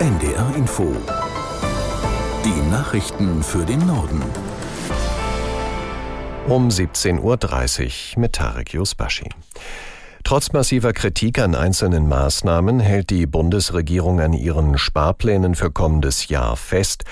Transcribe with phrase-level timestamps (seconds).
[0.00, 0.94] NDR Info.
[2.44, 4.22] Die Nachrichten für den Norden.
[6.46, 9.28] Um 17.30 Uhr mit Tarek Yusbashi.
[10.22, 16.56] Trotz massiver Kritik an einzelnen Maßnahmen hält die Bundesregierung an ihren Sparplänen für kommendes Jahr
[16.56, 17.02] fest.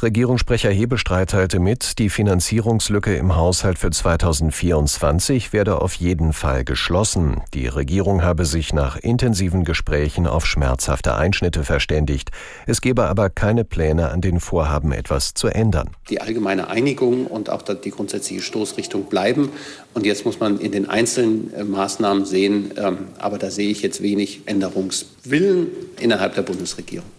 [0.00, 7.40] Regierungssprecher Hebestreit teilte mit, die Finanzierungslücke im Haushalt für 2024 werde auf jeden Fall geschlossen.
[7.52, 12.30] Die Regierung habe sich nach intensiven Gesprächen auf schmerzhafte Einschnitte verständigt.
[12.66, 15.90] Es gebe aber keine Pläne, an den Vorhaben etwas zu ändern.
[16.10, 19.50] Die allgemeine Einigung und auch die grundsätzliche Stoßrichtung bleiben.
[19.94, 23.82] Und jetzt muss man in den einzelnen äh, Maßnahmen sehen, ähm, aber da sehe ich
[23.82, 25.66] jetzt wenig Änderungswillen
[25.98, 27.17] innerhalb der Bundesregierung.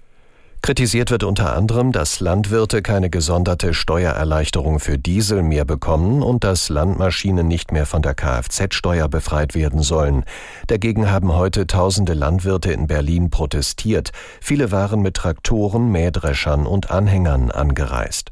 [0.61, 6.67] Kritisiert wird unter anderem, dass Landwirte keine gesonderte Steuererleichterung für Diesel mehr bekommen und dass
[6.67, 10.25] Landmaschinen nicht mehr von der Kfz-Steuer befreit werden sollen.
[10.67, 14.11] Dagegen haben heute tausende Landwirte in Berlin protestiert.
[14.41, 18.31] Viele waren mit Traktoren, Mähdreschern und Anhängern angereist.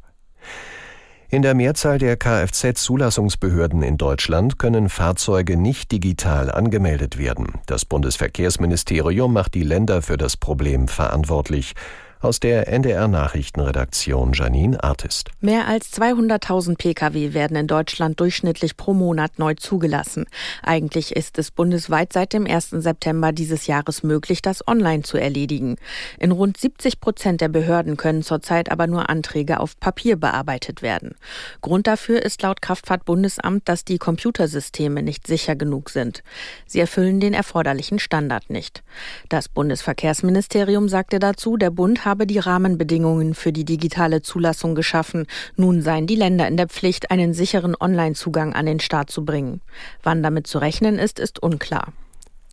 [1.30, 7.56] In der Mehrzahl der Kfz-Zulassungsbehörden in Deutschland können Fahrzeuge nicht digital angemeldet werden.
[7.66, 11.74] Das Bundesverkehrsministerium macht die Länder für das Problem verantwortlich.
[12.20, 15.30] Aus der NDR Nachrichtenredaktion Janine Artist.
[15.40, 20.26] Mehr als 200.000 Pkw werden in Deutschland durchschnittlich pro Monat neu zugelassen.
[20.64, 22.72] Eigentlich ist es bundesweit seit dem 1.
[22.72, 25.76] September dieses Jahres möglich, das online zu erledigen.
[26.18, 31.14] In rund 70 Prozent der Behörden können zurzeit aber nur Anträge auf Papier bearbeitet werden.
[31.62, 36.24] Grund dafür ist laut Kraftfahrtbundesamt, dass die Computersysteme nicht sicher genug sind.
[36.66, 38.82] Sie erfüllen den erforderlichen Standard nicht.
[39.30, 45.28] Das Bundesverkehrsministerium sagte dazu, der Bund habe die Rahmenbedingungen für die digitale Zulassung geschaffen.
[45.58, 49.62] Nun seien die Länder in der Pflicht, einen sicheren Online-Zugang an den Staat zu bringen.
[50.02, 51.94] Wann damit zu rechnen ist, ist unklar.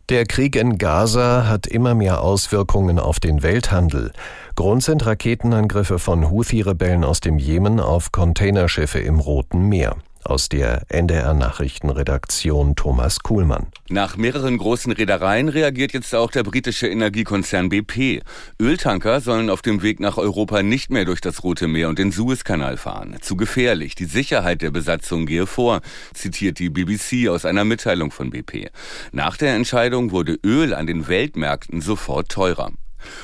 [0.09, 4.11] Der Krieg in Gaza hat immer mehr Auswirkungen auf den Welthandel.
[4.55, 9.95] Grund sind Raketenangriffe von Houthi-Rebellen aus dem Jemen auf Containerschiffe im Roten Meer.
[10.25, 13.67] Aus der NDR Nachrichtenredaktion Thomas Kuhlmann.
[13.89, 18.23] Nach mehreren großen Reedereien reagiert jetzt auch der britische Energiekonzern BP.
[18.59, 22.11] Öltanker sollen auf dem Weg nach Europa nicht mehr durch das Rote Meer und den
[22.11, 23.17] Suezkanal fahren.
[23.21, 23.93] Zu gefährlich.
[23.93, 25.81] Die Sicherheit der Besatzung gehe vor,
[26.15, 28.71] zitiert die BBC aus einer Mitteilung von BP.
[29.11, 32.71] Nach der Entscheidung wurde Öl an den Weltmärkten sofort teurer.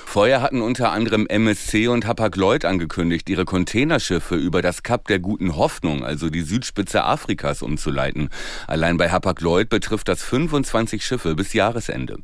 [0.06, 5.56] Vorher hatten unter anderem MSC und Hapag-Lloyd angekündigt, ihre Containerschiffe über das Kap der Guten
[5.56, 8.30] Hoffnung, also die Südspitze Afrikas, umzuleiten.
[8.68, 12.18] Allein bei Hapag-Lloyd betrifft das 25 Schiffe bis Jahresende.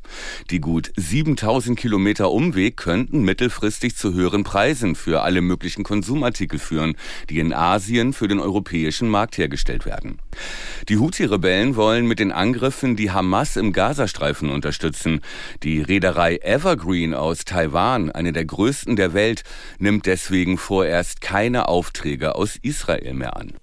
[0.49, 6.95] Die gut 7000 Kilometer Umweg könnten mittelfristig zu höheren Preisen für alle möglichen Konsumartikel führen,
[7.29, 10.19] die in Asien für den europäischen Markt hergestellt werden.
[10.89, 15.21] Die Houthi-Rebellen wollen mit den Angriffen die Hamas im Gazastreifen unterstützen.
[15.63, 19.43] Die Reederei Evergreen aus Taiwan, eine der größten der Welt,
[19.79, 23.53] nimmt deswegen vorerst keine Aufträge aus Israel mehr an.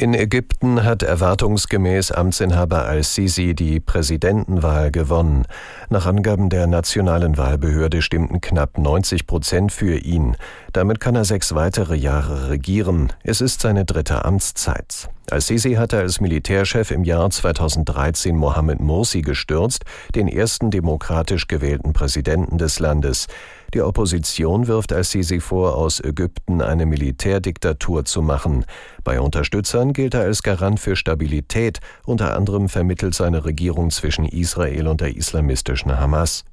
[0.00, 5.44] In Ägypten hat erwartungsgemäß Amtsinhaber al-Sisi die Präsidentenwahl gewonnen.
[5.90, 10.36] Nach Angaben der nationalen Wahlbehörde stimmten knapp 90 Prozent für ihn.
[10.72, 13.12] Damit kann er sechs weitere Jahre regieren.
[13.24, 15.10] Es ist seine dritte Amtszeit.
[15.30, 19.84] Al-Sisi hatte als Militärchef im Jahr 2013 Mohammed Morsi gestürzt,
[20.14, 23.26] den ersten demokratisch gewählten Präsidenten des Landes.
[23.74, 28.64] Die Opposition wirft al-Sisi vor, aus Ägypten eine Militärdiktatur zu machen.
[29.04, 34.88] Bei Unterstützern gilt er als Garant für Stabilität, unter anderem vermittelt seine Regierung zwischen Israel
[34.88, 36.44] und der islamistischen Hamas.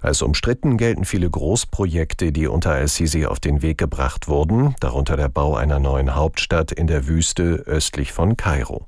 [0.00, 5.28] Als umstritten gelten viele Großprojekte, die unter al-Sisi auf den Weg gebracht wurden, darunter der
[5.28, 8.86] Bau einer neuen Hauptstadt in der Wüste östlich von Kairo.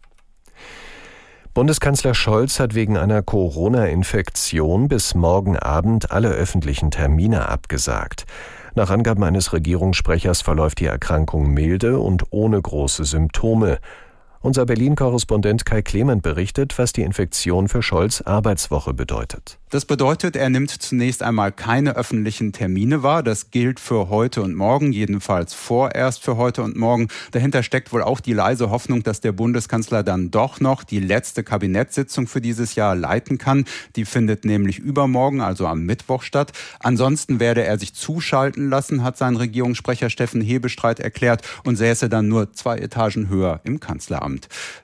[1.53, 8.25] Bundeskanzler Scholz hat wegen einer Corona-Infektion bis morgen Abend alle öffentlichen Termine abgesagt.
[8.76, 13.78] Nach Angaben eines Regierungssprechers verläuft die Erkrankung milde und ohne große Symptome.
[14.43, 19.59] Unser Berlin-Korrespondent Kai Clement berichtet, was die Infektion für Scholz Arbeitswoche bedeutet.
[19.69, 23.23] Das bedeutet, er nimmt zunächst einmal keine öffentlichen Termine wahr.
[23.23, 27.09] Das gilt für heute und morgen, jedenfalls vorerst für heute und morgen.
[27.32, 31.44] Dahinter steckt wohl auch die leise Hoffnung, dass der Bundeskanzler dann doch noch die letzte
[31.44, 33.67] Kabinettssitzung für dieses Jahr leiten kann.
[33.94, 36.53] Die findet nämlich übermorgen, also am Mittwoch statt.
[36.81, 42.26] Ansonsten werde er sich zuschalten lassen, hat sein Regierungssprecher Steffen Hebestreit erklärt und säße dann
[42.26, 44.30] nur zwei Etagen höher im Kanzleramt.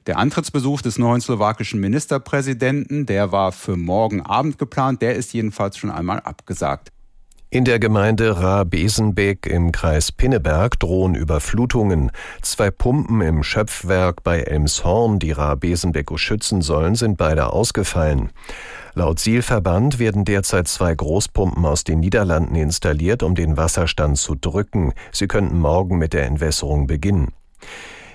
[0.06, 5.76] Der Antrittsbesuch des neuen slowakischen Ministerpräsidenten, der war für morgen Abend geplant der ist jedenfalls
[5.76, 6.93] schon einmal abgesagt.
[7.48, 12.10] In der Gemeinde Ra-Besenbeck im Kreis Pinneberg drohen Überflutungen.
[12.43, 18.31] Zwei Pumpen im Schöpfwerk bei Elmshorn, die Ra-Besenbeck schützen sollen, sind beide ausgefallen.
[18.94, 24.92] Laut Sielverband werden derzeit zwei Großpumpen aus den Niederlanden installiert, um den Wasserstand zu drücken.
[25.12, 27.32] Sie könnten morgen mit der Entwässerung beginnen.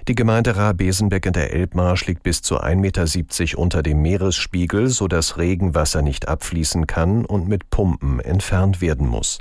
[0.07, 5.37] Die Gemeinde Ra-Besenbeck in der Elbmarsch liegt bis zu 1,70 Meter unter dem Meeresspiegel, sodass
[5.37, 9.39] Regenwasser nicht abfließen kann und mit Pumpen entfernt werden muss.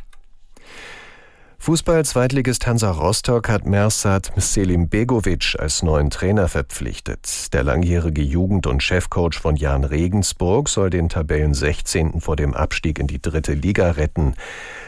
[1.62, 7.52] Fußball-Zweitligist Hansa Rostock hat Mersat Selim Begovic als neuen Trainer verpflichtet.
[7.52, 12.22] Der langjährige Jugend- und Chefcoach von Jan Regensburg soll den Tabellen 16.
[12.22, 14.36] vor dem Abstieg in die dritte Liga retten.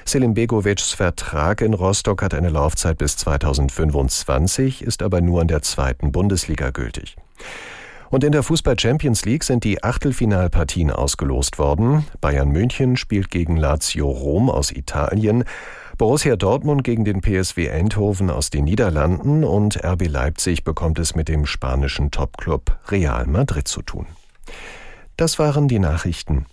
[0.06, 5.60] Selim Begovics Vertrag in Rostock hat eine Laufzeit bis 2025, ist aber nur in der
[5.60, 7.16] zweiten Bundesliga gültig.
[8.08, 12.06] Und in der Fußball Champions League sind die Achtelfinalpartien ausgelost worden.
[12.20, 15.44] Bayern München spielt gegen Lazio Rom aus Italien.
[16.02, 21.28] Borussia Dortmund gegen den PSW Eindhoven aus den Niederlanden und RB Leipzig bekommt es mit
[21.28, 24.06] dem spanischen Topclub Real Madrid zu tun.
[25.16, 26.46] Das waren die Nachrichten.